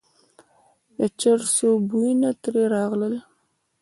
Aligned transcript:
د 0.97 0.99
چرسو 1.19 1.69
بویونه 1.89 2.29
ترې 2.41 2.63
راغلل. 2.75 3.13